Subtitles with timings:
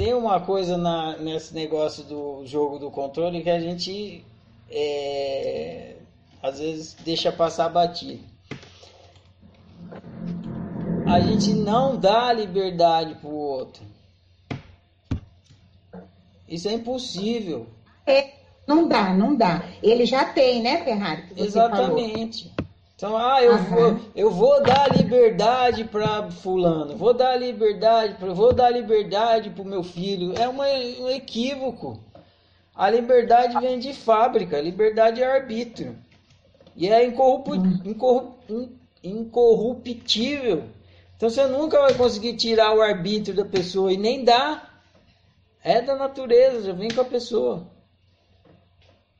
[0.00, 4.24] tem uma coisa na, nesse negócio do jogo do controle que a gente
[4.70, 5.96] é,
[6.42, 8.24] às vezes deixa passar batido.
[11.06, 13.82] A gente não dá liberdade pro outro.
[16.48, 17.66] Isso é impossível.
[18.06, 18.30] É,
[18.66, 19.68] não dá, não dá.
[19.82, 21.24] Ele já tem, né, Ferrari?
[21.36, 22.44] Exatamente.
[22.44, 22.59] Falou.
[23.00, 28.52] Então, ah, eu, vou, eu vou dar liberdade para fulano, vou dar liberdade, pra, vou
[28.52, 30.34] dar liberdade para o meu filho.
[30.38, 31.98] É uma, um equívoco.
[32.74, 35.96] A liberdade vem de fábrica, liberdade é arbítrio.
[36.76, 37.80] E é incorrup, hum.
[37.86, 38.70] incorrup,
[39.02, 40.64] incorruptível.
[41.16, 44.68] Então você nunca vai conseguir tirar o arbítrio da pessoa e nem dá.
[45.64, 47.66] É da natureza, já vem com a pessoa.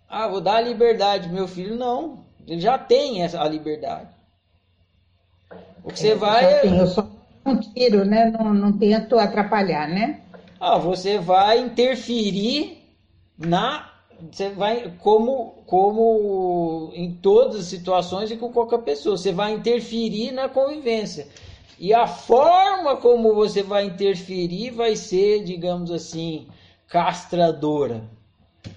[0.06, 1.30] Ah, vou dar liberdade.
[1.30, 2.28] Meu filho, não.
[2.50, 4.08] Ele já tem essa, a liberdade.
[5.84, 6.60] O que você é, vai.
[6.62, 7.06] Tem, eu só
[7.44, 8.28] não tiro, né?
[8.32, 10.20] Não, não tento atrapalhar, né?
[10.58, 12.78] Ah, você vai interferir
[13.38, 13.88] na.
[14.32, 20.32] Você vai, como, como em todas as situações e com qualquer pessoa, você vai interferir
[20.32, 21.28] na convivência.
[21.78, 26.48] E a forma como você vai interferir vai ser, digamos assim,
[26.88, 28.02] castradora.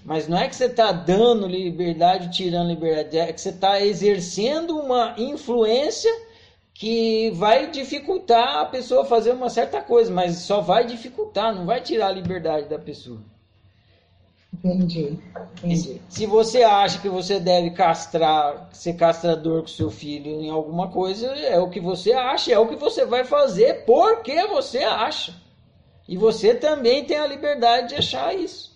[0.04, 4.78] Mas não é que você está dando liberdade, tirando liberdade, é que você está exercendo
[4.78, 6.12] uma influência
[6.74, 11.80] que vai dificultar a pessoa fazer uma certa coisa, mas só vai dificultar, não vai
[11.80, 13.20] tirar a liberdade da pessoa.
[14.52, 15.18] Entendi.
[15.58, 16.00] Entendi.
[16.08, 21.26] Se você acha que você deve castrar, ser castrador com seu filho em alguma coisa,
[21.28, 25.34] é o que você acha, é o que você vai fazer porque você acha.
[26.08, 28.73] E você também tem a liberdade de achar isso.